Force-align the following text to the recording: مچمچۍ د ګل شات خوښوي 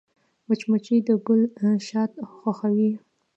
مچمچۍ 0.47 0.97
د 1.07 1.09
ګل 1.25 1.41
شات 1.87 2.11
خوښوي 2.35 2.91